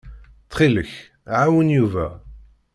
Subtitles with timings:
[0.43, 0.91] Ttxil-k,
[1.33, 2.07] ɛawen Yuba.